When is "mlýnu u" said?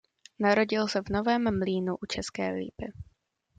1.59-2.05